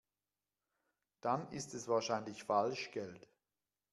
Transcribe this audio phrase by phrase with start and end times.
[1.21, 3.29] Dann ist es wahrscheinlich Falschgeld.